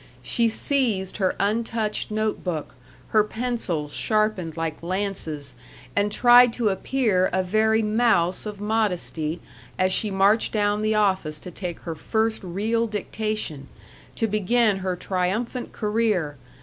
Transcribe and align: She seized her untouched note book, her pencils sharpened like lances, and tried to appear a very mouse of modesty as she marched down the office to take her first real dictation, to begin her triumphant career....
She 0.23 0.49
seized 0.49 1.17
her 1.17 1.35
untouched 1.39 2.09
note 2.09 2.43
book, 2.43 2.73
her 3.09 3.23
pencils 3.23 3.93
sharpened 3.93 4.57
like 4.57 4.81
lances, 4.81 5.53
and 5.95 6.11
tried 6.11 6.53
to 6.53 6.69
appear 6.69 7.29
a 7.31 7.43
very 7.43 7.83
mouse 7.83 8.47
of 8.47 8.59
modesty 8.59 9.41
as 9.77 9.91
she 9.91 10.09
marched 10.09 10.51
down 10.51 10.81
the 10.81 10.95
office 10.95 11.39
to 11.41 11.51
take 11.51 11.81
her 11.81 11.93
first 11.93 12.43
real 12.43 12.87
dictation, 12.87 13.67
to 14.15 14.25
begin 14.25 14.77
her 14.77 14.95
triumphant 14.95 15.71
career.... 15.71 16.35